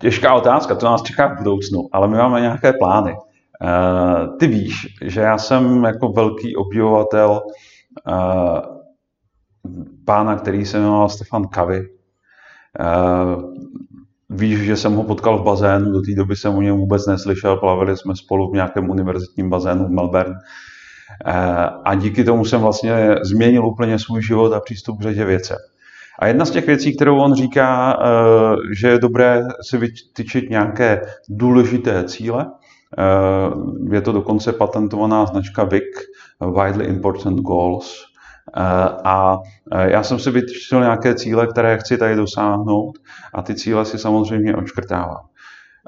těžká 0.00 0.34
otázka, 0.34 0.76
co 0.76 0.86
nás 0.86 1.02
čeká 1.02 1.34
v 1.34 1.38
budoucnu, 1.38 1.78
ale 1.92 2.08
my 2.08 2.16
máme 2.16 2.40
nějaké 2.40 2.72
plány. 2.72 3.14
Eh, 3.62 4.28
ty 4.38 4.46
víš, 4.46 4.86
že 5.04 5.20
já 5.20 5.38
jsem 5.38 5.84
jako 5.84 6.08
velký 6.08 6.56
obdivovatel 6.56 7.40
uh, 8.08 8.58
pána, 10.04 10.36
který 10.36 10.66
se 10.66 10.78
jmenoval 10.78 11.08
Stefan 11.08 11.48
Kavy. 11.48 11.80
Uh, 12.80 13.42
víš, 14.30 14.60
že 14.60 14.76
jsem 14.76 14.94
ho 14.94 15.02
potkal 15.02 15.38
v 15.38 15.42
bazénu, 15.42 15.92
do 15.92 16.00
té 16.00 16.14
doby 16.16 16.36
jsem 16.36 16.54
o 16.54 16.62
něm 16.62 16.76
vůbec 16.76 17.06
neslyšel, 17.06 17.56
plavili 17.56 17.96
jsme 17.96 18.16
spolu 18.16 18.50
v 18.50 18.54
nějakém 18.54 18.90
univerzitním 18.90 19.50
bazénu 19.50 19.84
v 19.84 19.90
Melbourne. 19.90 20.34
A 21.84 21.94
díky 21.94 22.24
tomu 22.24 22.44
jsem 22.44 22.60
vlastně 22.60 23.14
změnil 23.22 23.66
úplně 23.66 23.98
svůj 23.98 24.22
život 24.22 24.52
a 24.52 24.60
přístup 24.60 24.98
k 24.98 25.02
řadě 25.02 25.24
věcem. 25.24 25.56
A 26.18 26.26
jedna 26.26 26.44
z 26.44 26.50
těch 26.50 26.66
věcí, 26.66 26.96
kterou 26.96 27.18
on 27.18 27.34
říká, 27.34 27.98
že 28.72 28.88
je 28.88 28.98
dobré 28.98 29.42
si 29.68 29.78
vytyčit 29.78 30.50
nějaké 30.50 31.00
důležité 31.28 32.04
cíle, 32.04 32.46
Eh, 32.46 32.61
je 33.92 34.00
to 34.00 34.12
dokonce 34.12 34.52
patentovaná 34.52 35.26
značka 35.26 35.64
VIC, 35.64 35.94
Widely 36.40 36.84
Important 36.84 37.40
Goals. 37.40 38.12
Eh, 38.56 38.60
a 39.04 39.38
eh, 39.72 39.90
já 39.90 40.02
jsem 40.02 40.18
si 40.18 40.30
vytyčil 40.30 40.80
nějaké 40.80 41.14
cíle, 41.14 41.46
které 41.46 41.78
chci 41.78 41.98
tady 41.98 42.16
dosáhnout 42.16 42.98
a 43.34 43.42
ty 43.42 43.54
cíle 43.54 43.84
si 43.84 43.98
samozřejmě 43.98 44.56
očkrtávám. 44.56 45.26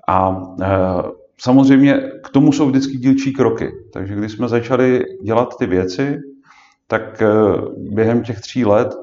A 0.09 0.43
samozřejmě 1.39 2.11
k 2.25 2.31
tomu 2.31 2.53
jsou 2.53 2.67
vždycky 2.67 2.97
dílčí 2.97 3.33
kroky. 3.33 3.71
Takže 3.93 4.15
když 4.15 4.33
jsme 4.33 4.49
začali 4.49 5.05
dělat 5.23 5.49
ty 5.59 5.67
věci, 5.67 6.19
tak 6.87 7.23
během 7.77 8.23
těch 8.23 8.41
tří 8.41 8.65
let 8.65 8.95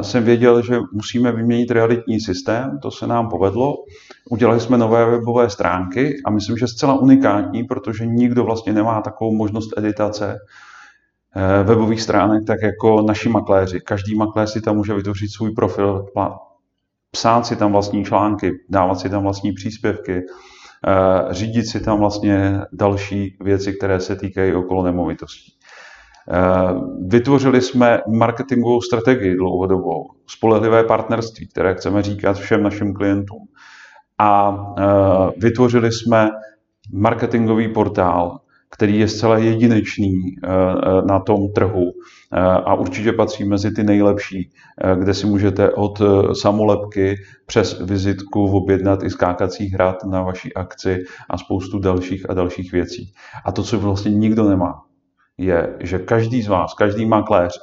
jsem 0.00 0.24
věděl, 0.24 0.62
že 0.62 0.78
musíme 0.92 1.32
vyměnit 1.32 1.70
realitní 1.70 2.20
systém, 2.20 2.78
to 2.82 2.90
se 2.90 3.06
nám 3.06 3.28
povedlo. 3.28 3.74
Udělali 4.30 4.60
jsme 4.60 4.78
nové 4.78 5.10
webové 5.10 5.50
stránky 5.50 6.14
a 6.24 6.30
myslím, 6.30 6.56
že 6.56 6.66
zcela 6.66 6.94
unikátní, 6.94 7.64
protože 7.64 8.06
nikdo 8.06 8.44
vlastně 8.44 8.72
nemá 8.72 9.00
takovou 9.00 9.34
možnost 9.34 9.78
editace 9.78 10.38
eh, 11.36 11.62
webových 11.62 12.02
stránek, 12.02 12.46
tak 12.46 12.62
jako 12.62 13.02
naši 13.02 13.28
makléři. 13.28 13.80
Každý 13.80 14.14
makléř 14.14 14.50
si 14.50 14.60
tam 14.60 14.76
může 14.76 14.94
vytvořit 14.94 15.28
svůj 15.28 15.50
profil, 15.50 16.06
psát 17.10 17.46
si 17.46 17.56
tam 17.56 17.72
vlastní 17.72 18.04
články, 18.04 18.52
dávat 18.68 19.00
si 19.00 19.10
tam 19.10 19.22
vlastní 19.22 19.52
příspěvky, 19.52 20.22
eh, 20.86 21.34
řídit 21.34 21.64
si 21.66 21.80
tam 21.80 21.98
vlastně 21.98 22.60
další 22.72 23.36
věci, 23.40 23.72
které 23.72 24.00
se 24.00 24.16
týkají 24.16 24.54
okolo 24.54 24.82
nemovitostí. 24.82 25.59
Eh, 26.30 26.74
vytvořili 27.06 27.60
jsme 27.60 28.00
marketingovou 28.08 28.80
strategii 28.80 29.36
dlouhodobou, 29.36 30.06
spolehlivé 30.26 30.84
partnerství, 30.84 31.48
které 31.48 31.74
chceme 31.74 32.02
říkat 32.02 32.38
všem 32.38 32.62
našim 32.62 32.94
klientům 32.94 33.46
a 34.20 34.56
e, 34.78 34.82
vytvořili 35.40 35.92
jsme 35.92 36.30
marketingový 36.92 37.68
portál, 37.68 38.40
který 38.70 38.98
je 38.98 39.08
zcela 39.08 39.38
jedinečný 39.38 40.12
e, 40.12 40.46
e, 40.46 41.02
na 41.06 41.20
tom 41.20 41.52
trhu 41.52 41.92
a 42.64 42.74
určitě 42.74 43.12
patří 43.12 43.44
mezi 43.44 43.70
ty 43.70 43.82
nejlepší, 43.82 44.50
kde 44.98 45.14
si 45.14 45.26
můžete 45.26 45.70
od 45.70 46.02
samolepky 46.32 47.16
přes 47.46 47.80
vizitku 47.80 48.44
objednat 48.44 49.02
i 49.02 49.10
skákací 49.10 49.68
hrad 49.68 50.04
na 50.04 50.22
vaší 50.22 50.54
akci 50.54 51.02
a 51.30 51.38
spoustu 51.38 51.78
dalších 51.78 52.30
a 52.30 52.34
dalších 52.34 52.72
věcí. 52.72 53.12
A 53.44 53.52
to, 53.52 53.62
co 53.62 53.78
vlastně 53.78 54.10
nikdo 54.10 54.48
nemá, 54.48 54.82
je, 55.40 55.76
že 55.80 55.98
každý 55.98 56.42
z 56.42 56.48
vás, 56.48 56.74
každý 56.74 57.06
makléř 57.06 57.58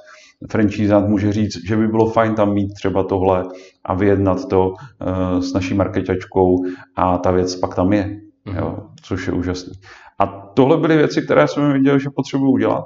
franchisant 0.52 1.10
může 1.10 1.34
říct, 1.34 1.68
že 1.68 1.76
by 1.76 1.88
bylo 1.88 2.10
fajn 2.10 2.36
tam 2.36 2.54
mít 2.54 2.74
třeba 2.74 3.04
tohle 3.04 3.46
a 3.86 3.94
vyjednat 3.94 4.50
to 4.50 4.70
uh, 4.70 5.40
s 5.40 5.54
naší 5.54 5.74
marketačkou 5.74 6.56
a 6.96 7.18
ta 7.18 7.32
věc 7.32 7.56
pak 7.56 7.76
tam 7.76 7.94
je, 7.94 8.20
mm. 8.46 8.56
jo, 8.56 8.78
což 9.02 9.28
je 9.28 9.34
úžasný. 9.34 9.74
A 10.20 10.26
tohle 10.54 10.78
byly 10.78 10.98
věci, 10.98 11.22
které 11.22 11.48
jsem 11.48 11.74
viděl, 11.74 12.00
že 12.00 12.10
potřebuji 12.16 12.52
udělat. 12.52 12.86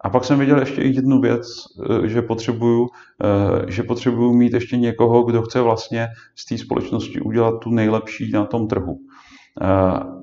A 0.00 0.10
pak 0.10 0.24
jsem 0.24 0.38
viděl 0.38 0.58
ještě 0.58 0.82
jednu 0.82 1.20
věc, 1.20 1.46
eh, 2.04 2.08
že 2.08 2.22
potřebuju, 2.22 2.86
eh, 3.24 3.70
že 3.72 3.82
potřebuju 3.82 4.32
mít 4.32 4.52
ještě 4.52 4.76
někoho, 4.76 5.22
kdo 5.22 5.42
chce 5.42 5.60
vlastně 5.60 6.06
z 6.36 6.44
té 6.44 6.58
společnosti 6.58 7.20
udělat 7.20 7.60
tu 7.62 7.70
nejlepší 7.70 8.32
na 8.32 8.44
tom 8.44 8.68
trhu. 8.68 8.98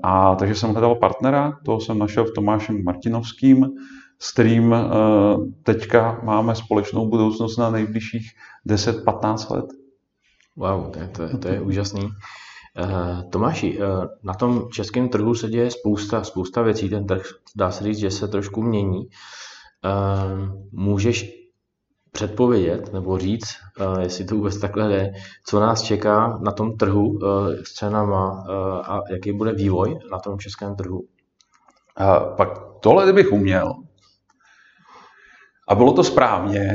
A 0.03 0.35
takže 0.35 0.55
jsem 0.55 0.71
hledal 0.71 0.95
partnera, 0.95 1.59
toho 1.65 1.81
jsem 1.81 1.99
našel 1.99 2.25
v 2.25 2.33
Tomášem 2.35 2.83
Martinovským, 2.83 3.65
s 4.19 4.31
kterým 4.31 4.73
eh, 4.73 4.87
teďka 5.63 6.19
máme 6.23 6.55
společnou 6.55 7.09
budoucnost 7.09 7.57
na 7.57 7.69
nejbližších 7.69 8.31
10-15 8.69 9.55
let. 9.55 9.65
Wow, 10.55 10.91
to 10.91 10.99
je, 10.99 11.07
to, 11.07 11.23
je, 11.23 11.29
to 11.29 11.47
je 11.47 11.61
úžasný. 11.61 12.03
Uh, 12.03 13.29
Tomáši, 13.29 13.79
na 14.23 14.33
tom 14.33 14.67
českém 14.71 15.09
trhu 15.09 15.35
se 15.35 15.49
děje 15.49 15.71
spousta, 15.71 16.23
spousta 16.23 16.61
věcí. 16.61 16.89
Ten 16.89 17.07
trh, 17.07 17.23
dá 17.55 17.71
se 17.71 17.83
říct, 17.83 17.97
že 17.97 18.11
se 18.11 18.27
trošku 18.27 18.61
mění. 18.61 19.07
Můžeš 20.71 21.44
předpovědět 22.15 22.93
nebo 22.93 23.17
říct, 23.17 23.55
uh, 23.79 23.99
jestli 23.99 24.25
to 24.25 24.35
vůbec 24.35 24.57
takhle 24.57 24.89
jde, 24.89 25.13
co 25.47 25.59
nás 25.59 25.81
čeká 25.81 26.39
na 26.43 26.51
tom 26.51 26.77
trhu 26.77 27.07
uh, 27.07 27.19
s 27.63 27.73
cenama 27.73 28.31
uh, 28.31 28.91
a 28.91 29.01
jaký 29.11 29.31
bude 29.31 29.53
vývoj 29.53 29.99
na 30.11 30.19
tom 30.19 30.39
českém 30.39 30.75
trhu? 30.75 30.99
Uh, 30.99 32.35
pak 32.35 32.49
tohle 32.79 33.13
bych 33.13 33.31
uměl, 33.31 33.73
a 35.67 35.75
bylo 35.75 35.93
to 35.93 36.03
správně, 36.03 36.73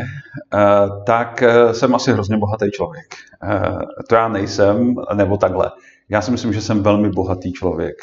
eh, 0.55 0.89
tak 1.07 1.43
eh, 1.43 1.75
jsem 1.75 1.95
asi 1.95 2.13
hrozně 2.13 2.37
bohatý 2.37 2.71
člověk. 2.71 3.07
Eh, 3.43 3.79
to 4.09 4.15
já 4.15 4.29
nejsem, 4.29 4.95
nebo 5.15 5.37
takhle. 5.37 5.71
Já 6.09 6.23
si 6.23 6.31
myslím, 6.31 6.53
že 6.53 6.61
jsem 6.61 6.83
velmi 6.83 7.11
bohatý 7.11 7.53
člověk. 7.53 7.97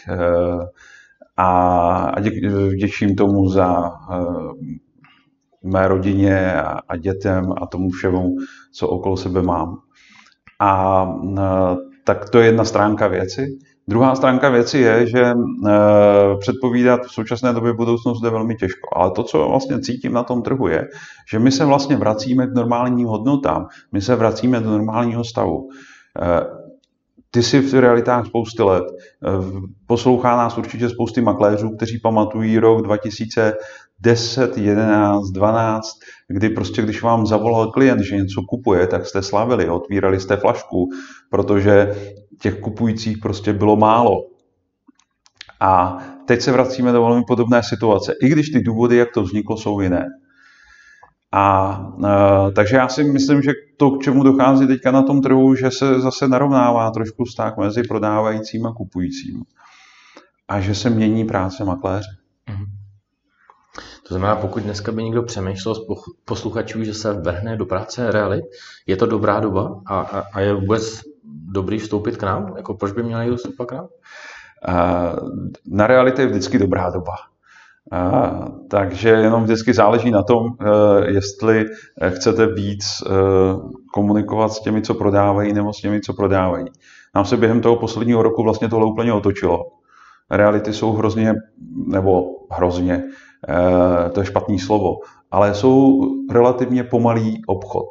A 1.38 2.12
děčím 2.80 3.16
tomu 3.16 3.50
za 3.50 3.92
mé 5.68 5.88
rodině 5.88 6.62
a 6.88 6.98
dětem 6.98 7.54
a 7.62 7.66
tomu 7.66 7.90
všemu, 7.90 8.36
co 8.72 8.88
okolo 8.88 9.18
sebe 9.18 9.42
mám. 9.42 9.78
A 10.60 11.06
tak 12.04 12.30
to 12.30 12.40
je 12.40 12.46
jedna 12.46 12.66
stránka 12.66 13.08
věci. 13.08 13.58
Druhá 13.88 14.16
stránka 14.16 14.50
věci 14.50 14.78
je, 14.78 15.08
že 15.08 15.34
předpovídat 16.40 17.02
v 17.06 17.12
současné 17.12 17.54
době 17.54 17.74
budoucnost 17.74 18.24
je 18.24 18.30
velmi 18.30 18.56
těžko. 18.56 18.90
Ale 18.96 19.12
to, 19.12 19.24
co 19.24 19.48
vlastně 19.50 19.80
cítím 19.80 20.14
na 20.14 20.24
tom 20.24 20.42
trhu, 20.42 20.68
je, 20.68 20.88
že 21.32 21.40
my 21.40 21.52
se 21.52 21.66
vlastně 21.66 21.96
vracíme 21.96 22.48
k 22.48 22.54
normálním 22.56 23.08
hodnotám, 23.08 23.68
my 23.92 24.02
se 24.02 24.16
vracíme 24.16 24.60
do 24.60 24.70
normálního 24.70 25.24
stavu. 25.24 25.70
Ty 27.32 27.44
jsi 27.44 27.60
v 27.60 27.74
realitách 27.74 28.26
spousty 28.26 28.64
let. 28.64 28.84
Poslouchá 29.88 30.38
nás 30.38 30.58
určitě 30.58 30.90
spousty 30.90 31.22
makléřů, 31.22 31.70
kteří 31.70 32.00
pamatují 32.00 32.60
rok 32.60 32.88
2010, 34.02 34.58
11, 34.58 35.32
12, 35.32 35.88
kdy 36.28 36.50
prostě, 36.50 36.82
když 36.82 37.02
vám 37.02 37.26
zavolal 37.26 37.72
klient, 37.72 38.00
že 38.00 38.16
něco 38.16 38.42
kupuje, 38.42 38.88
tak 38.88 39.06
jste 39.06 39.22
slavili, 39.22 39.70
otvírali 39.70 40.20
jste 40.20 40.38
flašku, 40.38 40.90
protože 41.30 41.96
těch 42.42 42.60
kupujících 42.60 43.18
prostě 43.18 43.54
bylo 43.54 43.76
málo. 43.76 44.26
A 45.60 45.98
teď 46.26 46.42
se 46.42 46.52
vracíme 46.52 46.92
do 46.92 47.02
velmi 47.02 47.24
podobné 47.28 47.64
situace, 47.64 48.14
i 48.22 48.30
když 48.30 48.50
ty 48.50 48.62
důvody, 48.62 48.98
jak 48.98 49.12
to 49.14 49.24
vzniklo, 49.24 49.58
jsou 49.58 49.82
jiné. 49.82 50.06
A 51.32 51.80
e, 52.06 52.52
takže 52.52 52.76
já 52.76 52.88
si 52.88 53.04
myslím, 53.04 53.42
že 53.42 53.52
to, 53.78 53.92
k 53.92 54.04
čemu 54.04 54.24
dochází 54.24 54.68
teďka 54.68 54.92
na 54.92 55.02
tom 55.02 55.22
trhu, 55.22 55.56
že 55.56 55.72
se 55.72 56.00
zase 56.00 56.28
narovnává 56.28 56.92
trošku 56.92 57.26
vztah 57.26 57.58
mezi 57.58 57.84
prodávajícím 57.84 58.66
a 58.66 58.74
kupujícím. 58.74 59.44
A 60.48 60.60
že 60.60 60.76
se 60.76 60.90
mění 60.90 61.26
práce 61.26 61.66
makléře. 61.66 62.10
Mm-hmm. 62.50 62.77
To 64.08 64.14
znamená, 64.14 64.36
pokud 64.36 64.64
dneska 64.64 64.92
by 64.92 65.04
někdo 65.04 65.24
přemýšlel 65.24 65.76
z 65.76 65.80
posluchačů, 66.26 66.84
že 66.84 66.94
se 66.94 67.14
vrhne 67.14 67.58
do 67.58 67.66
práce 67.66 68.12
realit, 68.12 68.46
je 68.88 68.96
to 68.98 69.06
dobrá 69.06 69.40
doba 69.40 69.82
a, 69.86 70.00
a, 70.00 70.24
a 70.34 70.40
je 70.40 70.54
vůbec 70.54 71.02
dobrý 71.52 71.78
vstoupit 71.78 72.18
k 72.18 72.24
nám? 72.24 72.54
Jako 72.58 72.74
proč 72.74 72.92
by 72.92 73.04
měl 73.04 73.20
někdo 73.20 73.36
vstoupit 73.36 73.66
k 73.66 73.72
nám? 73.72 73.88
Na 75.66 75.88
reality 75.88 76.22
je 76.22 76.28
vždycky 76.28 76.60
dobrá 76.60 76.90
doba. 76.90 77.14
A, 77.92 78.32
takže 78.70 79.10
jenom 79.10 79.44
vždycky 79.44 79.74
záleží 79.74 80.12
na 80.12 80.24
tom, 80.24 80.48
eh, 80.62 81.12
jestli 81.12 81.66
eh, 82.02 82.10
chcete 82.10 82.48
víc 82.48 82.86
eh, 82.86 83.10
komunikovat 83.94 84.52
s 84.52 84.60
těmi, 84.60 84.82
co 84.82 84.94
prodávají, 84.94 85.54
nebo 85.54 85.74
s 85.74 85.82
těmi, 85.82 86.02
co 86.02 86.14
prodávají. 86.14 86.66
Nám 87.16 87.26
se 87.26 87.38
během 87.38 87.62
toho 87.62 87.76
posledního 87.76 88.24
roku 88.24 88.44
vlastně 88.44 88.70
tohle 88.70 88.86
úplně 88.86 89.14
otočilo. 89.14 89.66
Reality 90.32 90.74
jsou 90.74 90.94
hrozně, 90.94 91.34
nebo 91.88 92.24
hrozně, 92.52 93.04
to 94.14 94.20
je 94.20 94.26
špatný 94.26 94.60
slovo, 94.60 94.96
ale 95.32 95.54
jsou 95.54 96.02
relativně 96.32 96.84
pomalý 96.84 97.42
obchod. 97.48 97.88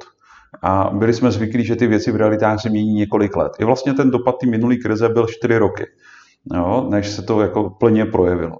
A 0.62 0.90
byli 0.92 1.14
jsme 1.14 1.30
zvyklí, 1.30 1.64
že 1.64 1.76
ty 1.76 1.86
věci 1.86 2.12
v 2.12 2.16
realitách 2.16 2.62
se 2.62 2.70
mění 2.70 2.94
několik 2.94 3.36
let. 3.36 3.52
I 3.58 3.64
vlastně 3.64 3.94
ten 3.94 4.10
dopad 4.10 4.34
ty 4.40 4.46
minulý 4.46 4.82
krize 4.82 5.08
byl 5.08 5.26
čtyři 5.26 5.58
roky, 5.58 5.84
jo, 6.54 6.86
než 6.90 7.08
se 7.08 7.22
to 7.22 7.40
jako 7.40 7.70
plně 7.70 8.06
projevilo 8.06 8.56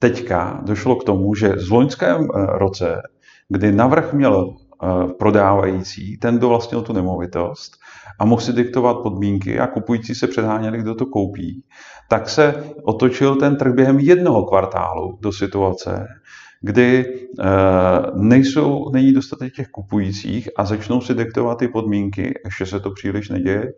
teďka 0.00 0.60
došlo 0.64 0.96
k 0.96 1.04
tomu, 1.04 1.34
že 1.34 1.52
z 1.56 1.70
loňském 1.70 2.24
eh, 2.24 2.46
roce, 2.58 3.02
kdy 3.48 3.72
navrh 3.72 4.12
měl 4.12 4.54
eh, 4.54 4.86
prodávající, 5.18 6.18
ten 6.18 6.38
dovlastnil 6.38 6.82
tu 6.82 6.92
nemovitost 6.92 7.76
a 8.20 8.24
mohl 8.24 8.42
si 8.42 8.52
diktovat 8.52 8.96
podmínky 9.02 9.58
a 9.58 9.66
kupující 9.66 10.14
se 10.14 10.26
předháněli, 10.26 10.78
kdo 10.78 10.94
to 10.94 11.06
koupí, 11.06 11.64
tak 12.08 12.28
se 12.28 12.64
otočil 12.82 13.36
ten 13.36 13.56
trh 13.56 13.74
během 13.74 13.98
jednoho 13.98 14.44
kvartálu 14.44 15.18
do 15.20 15.32
situace, 15.32 16.06
kdy 16.60 17.04
e, 17.04 17.44
nejsou, 18.14 18.90
není 18.92 19.12
dostatek 19.12 19.54
těch 19.54 19.68
kupujících 19.68 20.48
a 20.56 20.64
začnou 20.64 21.00
si 21.00 21.14
diktovat 21.14 21.58
ty 21.58 21.68
podmínky, 21.68 22.34
ještě 22.44 22.66
se 22.66 22.80
to 22.80 22.90
příliš 22.90 23.28
neděje, 23.28 23.72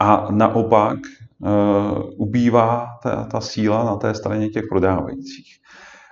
a 0.00 0.28
naopak 0.30 0.98
uh, 1.38 1.48
ubývá 2.16 2.86
ta, 3.02 3.24
ta 3.24 3.40
síla 3.40 3.84
na 3.84 3.96
té 3.96 4.14
straně 4.14 4.48
těch 4.48 4.64
prodávajících. 4.70 5.56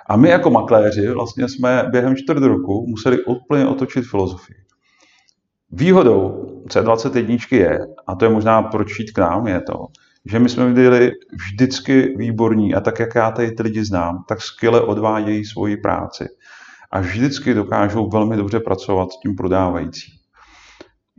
A 0.09 0.17
my 0.17 0.29
jako 0.29 0.51
makléři 0.51 1.11
vlastně 1.11 1.49
jsme 1.49 1.85
během 1.91 2.17
čtvrt 2.17 2.43
roku 2.43 2.87
museli 2.89 3.25
úplně 3.25 3.67
otočit 3.67 4.05
filozofii. 4.05 4.57
Výhodou 5.71 6.56
C21 6.67 7.57
je, 7.57 7.79
a 8.07 8.15
to 8.15 8.25
je 8.25 8.31
možná 8.31 8.63
proč 8.63 8.99
jít 8.99 9.11
k 9.11 9.19
nám, 9.19 9.47
je 9.47 9.61
to, 9.61 9.87
že 10.25 10.39
my 10.39 10.49
jsme 10.49 10.73
byli 10.73 11.13
vždycky 11.33 12.15
výborní 12.17 12.75
a 12.75 12.81
tak, 12.81 12.99
jak 12.99 13.15
já 13.15 13.31
tady 13.31 13.51
ty 13.51 13.63
lidi 13.63 13.85
znám, 13.85 14.25
tak 14.29 14.43
skvěle 14.43 14.81
odvádějí 14.81 15.45
svoji 15.45 15.77
práci 15.77 16.29
a 16.91 17.01
vždycky 17.01 17.55
dokážou 17.55 18.11
velmi 18.11 18.37
dobře 18.37 18.61
pracovat 18.61 19.13
s 19.13 19.21
tím 19.21 19.37
prodávajícím 19.37 20.17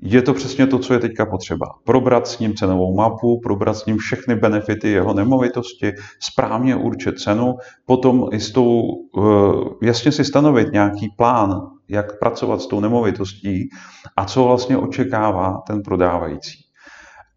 je 0.02 0.22
to 0.22 0.34
přesně 0.34 0.68
to, 0.68 0.80
co 0.80 0.94
je 0.94 1.00
teďka 1.00 1.26
potřeba. 1.26 1.66
Probrat 1.84 2.28
s 2.28 2.40
ním 2.40 2.56
cenovou 2.56 2.96
mapu, 2.96 3.40
probrat 3.44 3.78
s 3.78 3.86
ním 3.86 3.98
všechny 3.98 4.36
benefity 4.36 4.90
jeho 4.90 5.14
nemovitosti, 5.14 5.94
správně 6.20 6.76
určit 6.76 7.20
cenu, 7.20 7.56
potom 7.86 8.30
i 8.32 8.40
s 8.40 8.52
tou, 8.52 8.82
eh, 9.18 9.86
jasně 9.86 10.12
si 10.12 10.26
stanovit 10.26 10.72
nějaký 10.72 11.10
plán, 11.18 11.62
jak 11.90 12.20
pracovat 12.20 12.62
s 12.62 12.68
tou 12.68 12.80
nemovitostí 12.80 13.70
a 14.18 14.26
co 14.26 14.44
vlastně 14.44 14.78
očekává 14.78 15.64
ten 15.68 15.82
prodávající. 15.82 16.60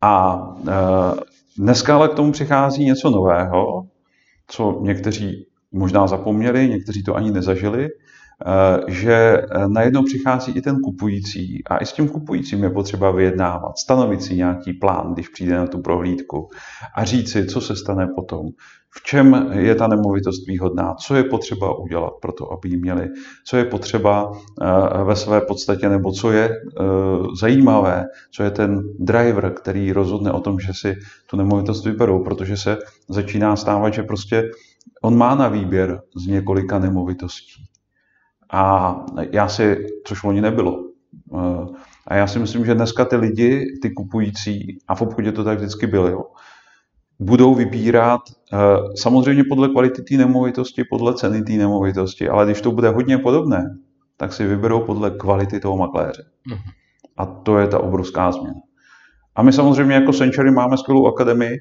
A 0.00 0.42
eh, 0.68 0.72
dneska 1.58 1.94
ale 1.94 2.08
k 2.08 2.14
tomu 2.14 2.32
přichází 2.32 2.84
něco 2.84 3.10
nového, 3.10 3.86
co 4.46 4.78
někteří 4.82 5.46
možná 5.72 6.06
zapomněli, 6.06 6.68
někteří 6.68 7.02
to 7.02 7.14
ani 7.14 7.30
nezažili, 7.30 7.88
Eh, 8.46 8.92
že 8.92 9.12
eh, 9.12 9.68
najednou 9.68 10.02
přichází 10.02 10.52
i 10.52 10.60
ten 10.60 10.80
kupující 10.80 11.64
a 11.64 11.78
i 11.78 11.86
s 11.86 11.92
tím 11.92 12.08
kupujícím 12.08 12.64
je 12.64 12.70
potřeba 12.70 13.10
vyjednávat, 13.10 13.78
stanovit 13.78 14.22
si 14.22 14.36
nějaký 14.36 14.72
plán, 14.72 15.12
když 15.14 15.28
přijde 15.28 15.56
na 15.56 15.66
tu 15.66 15.80
prohlídku 15.82 16.48
a 16.94 17.04
říct 17.04 17.32
si, 17.32 17.46
co 17.46 17.60
se 17.60 17.76
stane 17.76 18.08
potom, 18.14 18.46
v 18.90 19.02
čem 19.02 19.50
je 19.52 19.74
ta 19.74 19.86
nemovitost 19.86 20.46
výhodná, 20.46 20.94
co 20.94 21.14
je 21.14 21.24
potřeba 21.24 21.78
udělat 21.78 22.12
pro 22.22 22.32
to, 22.32 22.52
aby 22.52 22.68
ji 22.68 22.76
měli, 22.76 23.08
co 23.46 23.56
je 23.56 23.64
potřeba 23.64 24.32
eh, 24.32 25.04
ve 25.04 25.16
své 25.16 25.40
podstatě, 25.40 25.88
nebo 25.88 26.12
co 26.12 26.30
je 26.30 26.50
zajímavé, 27.40 28.04
co 28.30 28.42
je 28.42 28.50
ten 28.50 28.82
driver, 28.98 29.52
který 29.54 29.92
rozhodne 29.92 30.32
o 30.32 30.40
tom, 30.40 30.60
že 30.60 30.72
si 30.74 30.96
tu 31.26 31.36
nemovitost 31.36 31.84
vyberou, 31.84 32.24
protože 32.24 32.56
se 32.56 32.78
začíná 33.08 33.56
stávat, 33.56 33.94
že 33.94 34.02
prostě 34.02 34.50
on 35.02 35.16
má 35.16 35.34
na 35.34 35.48
výběr 35.48 36.02
z 36.16 36.26
několika 36.26 36.78
nemovitostí. 36.78 37.64
A 38.52 38.96
já 39.32 39.48
si, 39.48 39.86
což 40.04 40.22
loni 40.22 40.40
nebylo. 40.40 40.84
Eh, 41.34 41.66
a 42.06 42.14
já 42.14 42.26
si 42.26 42.38
myslím, 42.38 42.64
že 42.64 42.74
dneska 42.74 43.04
ty 43.04 43.16
lidi, 43.16 43.66
ty 43.82 43.90
kupující, 43.90 44.78
a 44.88 44.94
v 44.94 45.02
obchodě 45.02 45.32
to 45.32 45.44
tak 45.44 45.58
vždycky 45.58 45.86
bylo, 45.86 46.26
budou 47.20 47.54
vybírat 47.54 48.20
eh, 48.52 48.56
samozřejmě 48.96 49.44
podle 49.48 49.68
kvality 49.68 50.02
té 50.02 50.14
nemovitosti, 50.14 50.84
podle 50.90 51.14
ceny 51.14 51.42
té 51.42 51.52
nemovitosti, 51.52 52.28
ale 52.28 52.44
když 52.44 52.60
to 52.60 52.72
bude 52.72 52.88
hodně 52.88 53.18
podobné, 53.18 53.64
tak 54.16 54.32
si 54.32 54.46
vyberou 54.46 54.80
podle 54.80 55.10
kvality 55.10 55.60
toho 55.60 55.76
makléře. 55.76 56.22
Mhm. 56.46 56.58
A 57.16 57.26
to 57.26 57.58
je 57.58 57.66
ta 57.66 57.78
obrovská 57.78 58.32
změna. 58.32 58.60
A 59.34 59.42
my 59.42 59.52
samozřejmě 59.52 59.94
jako 59.94 60.12
Century 60.12 60.50
máme 60.50 60.76
skvělou 60.76 61.06
akademii, 61.06 61.56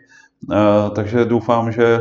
eh, 0.51 0.55
takže 0.95 1.25
doufám, 1.25 1.71
že 1.71 1.97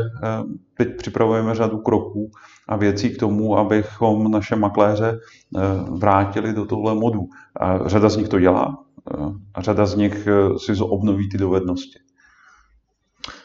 teď 0.77 0.95
připravujeme 0.97 1.55
řadu 1.55 1.77
kroků, 1.77 2.31
a 2.69 2.75
věcí 2.75 3.09
k 3.09 3.19
tomu, 3.19 3.57
abychom 3.57 4.31
naše 4.31 4.55
makléře 4.55 5.19
eh, 5.19 5.59
vrátili 5.91 6.53
do 6.53 6.65
tohle 6.65 6.95
modu. 6.95 7.21
A 7.59 7.89
řada 7.89 8.09
z 8.09 8.17
nich 8.17 8.27
to 8.29 8.39
dělá 8.39 8.83
eh, 9.13 9.17
a 9.53 9.61
řada 9.61 9.85
z 9.85 9.95
nich 9.95 10.27
eh, 10.27 10.59
si 10.59 10.81
obnoví 10.81 11.29
ty 11.29 11.37
dovednosti. 11.37 11.99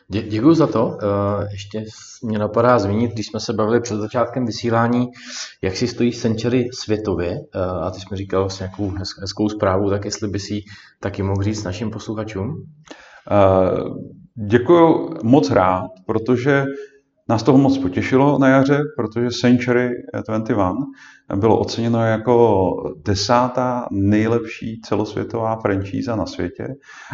Děkuji 0.08 0.54
za 0.54 0.66
to. 0.66 0.98
Ještě 1.52 1.84
mě 2.22 2.38
napadá 2.38 2.78
zmínit, 2.78 3.12
když 3.12 3.26
jsme 3.26 3.40
se 3.40 3.52
bavili 3.52 3.80
před 3.80 3.96
začátkem 3.96 4.46
vysílání, 4.46 5.06
jak 5.62 5.76
si 5.76 5.88
stojí 5.88 6.12
Century 6.12 6.68
světově, 6.72 7.36
a 7.82 7.90
ty 7.90 8.00
jsme 8.00 8.16
říkal 8.16 8.40
vlastně 8.42 8.64
nějakou 8.64 8.92
hezkou 9.20 9.48
zprávu, 9.48 9.90
tak 9.90 10.04
jestli 10.04 10.28
by 10.28 10.38
si 10.38 10.60
taky 11.00 11.22
mohl 11.22 11.42
říct 11.42 11.64
našim 11.64 11.90
posluchačům? 11.90 12.64
Děkuji 14.48 15.14
moc 15.22 15.50
rád, 15.50 15.86
protože 16.06 16.64
Nás 17.28 17.42
toho 17.42 17.58
moc 17.58 17.78
potěšilo 17.78 18.38
na 18.38 18.48
jaře, 18.48 18.80
protože 18.96 19.28
Century 19.40 19.90
21 20.26 20.74
bylo 21.36 21.58
oceněno 21.58 22.06
jako 22.06 22.74
desátá 23.04 23.86
nejlepší 23.90 24.80
celosvětová 24.80 25.56
franšíza 25.56 26.16
na 26.16 26.26
světě. 26.26 26.68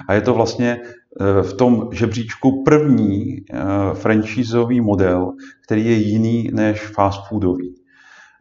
A 0.09 0.15
je 0.15 0.21
to 0.21 0.35
vlastně 0.35 0.81
eh, 0.81 1.43
v 1.43 1.53
tom 1.53 1.89
žebříčku 1.93 2.63
první 2.65 3.37
eh, 3.37 3.59
franšízový 3.95 4.81
model, 4.81 5.33
který 5.65 5.87
je 5.87 5.93
jiný 5.93 6.51
než 6.53 6.87
fast 6.87 7.29
foodový, 7.29 7.75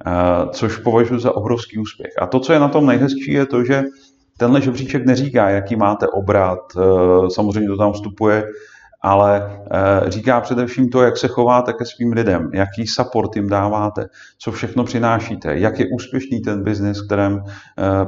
eh, 0.05 0.11
což 0.51 0.77
považuji 0.77 1.19
za 1.19 1.35
obrovský 1.35 1.77
úspěch. 1.77 2.11
A 2.21 2.27
to, 2.27 2.39
co 2.39 2.53
je 2.53 2.59
na 2.59 2.67
tom 2.67 2.85
nejhezčí, 2.85 3.31
je 3.31 3.45
to, 3.45 3.63
že 3.63 3.83
tenhle 4.37 4.61
žebříček 4.61 5.05
neříká, 5.05 5.49
jaký 5.49 5.75
máte 5.75 6.07
obrat, 6.07 6.59
samozřejmě 7.27 7.69
to 7.69 7.77
tam 7.77 7.93
vstupuje 7.93 8.43
ale 9.01 9.61
eh, 9.71 10.11
říká 10.11 10.41
především 10.41 10.89
to, 10.89 11.01
jak 11.01 11.17
se 11.17 11.27
chováte 11.27 11.73
ke 11.73 11.85
svým 11.85 12.11
lidem, 12.13 12.49
jaký 12.53 12.87
support 12.87 13.35
jim 13.35 13.49
dáváte, 13.49 14.05
co 14.37 14.51
všechno 14.51 14.83
přinášíte, 14.83 15.59
jak 15.59 15.79
je 15.79 15.85
úspěšný 15.95 16.41
ten 16.41 16.63
biznis, 16.63 17.01
kterém 17.01 17.43
eh, 17.43 18.05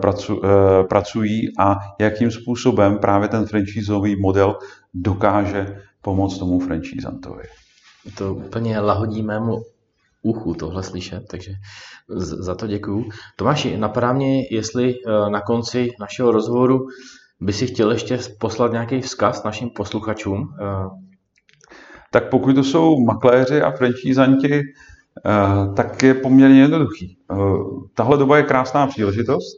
pracují 0.90 1.42
a 1.60 1.78
jakým 2.00 2.32
způsobem 2.32 2.98
právě 2.98 3.28
ten 3.28 3.46
franchiseový 3.46 4.22
model 4.22 4.58
dokáže 4.94 5.82
pomoct 6.02 6.38
tomu 6.38 6.60
franchisantovi. 6.60 7.44
To 8.18 8.34
úplně 8.34 8.80
lahodí 8.80 9.24
mému 9.24 9.62
uchu 10.22 10.54
tohle 10.54 10.84
slyšet, 10.84 11.24
takže 11.28 11.52
za 12.18 12.56
to 12.56 12.68
děkuju. 12.68 13.10
Tomáši, 13.36 13.78
napadá 13.78 14.14
mě, 14.14 14.44
jestli 14.52 14.94
eh, 14.96 15.30
na 15.30 15.42
konci 15.42 15.92
našeho 16.00 16.32
rozhovoru 16.32 16.88
by 17.42 17.54
si 17.54 17.68
chtěl 17.68 17.92
ještě 17.92 18.20
poslat 18.40 18.72
nějaký 18.72 19.02
vzkaz 19.02 19.44
našim 19.44 19.70
posluchačům? 19.70 20.56
Eh, 20.62 20.90
tak 22.12 22.30
pokud 22.30 22.54
to 22.54 22.64
jsou 22.64 23.00
makléři 23.00 23.62
a 23.62 23.72
francízanti, 23.72 24.54
eh, 24.54 25.74
tak 25.76 26.04
je 26.04 26.14
poměrně 26.14 26.62
jednoduchý. 26.62 27.18
Tahle 27.94 28.18
doba 28.18 28.38
je 28.38 28.44
krásná 28.44 28.88
příležitost, 28.88 29.58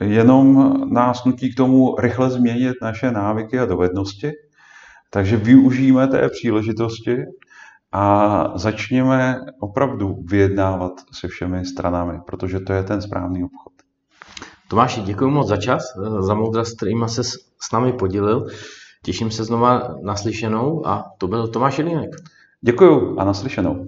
jenom 0.00 0.74
nás 0.92 1.24
nutí 1.24 1.52
k 1.52 1.56
tomu 1.56 1.96
rychle 1.98 2.30
změnit 2.30 2.76
naše 2.82 3.10
návyky 3.10 3.58
a 3.58 3.66
dovednosti. 3.66 4.32
Takže 5.10 5.36
využijeme 5.36 6.06
té 6.06 6.28
příležitosti 6.28 7.16
a 7.92 8.52
začněme 8.54 9.40
opravdu 9.60 10.16
vyjednávat 10.24 10.92
se 11.12 11.28
všemi 11.28 11.64
stranami, 11.64 12.18
protože 12.26 12.60
to 12.60 12.72
je 12.72 12.82
ten 12.82 13.02
správný 13.02 13.44
obchod. 13.44 13.72
Tomáši, 14.70 15.00
děkuji 15.00 15.30
moc 15.30 15.48
za 15.48 15.56
čas, 15.56 15.82
za 16.20 16.34
moudrost, 16.34 16.76
kterýma 16.76 17.08
se 17.08 17.24
s 17.24 17.72
námi 17.72 17.92
podělil. 17.92 18.46
Těším 19.02 19.30
se 19.30 19.44
znova 19.44 19.94
naslyšenou 20.02 20.86
a 20.86 21.04
to 21.18 21.28
byl 21.28 21.48
Tomáš 21.48 21.78
Jelínek. 21.78 22.10
Děkuji 22.60 23.16
a 23.18 23.24
naslyšenou. 23.24 23.86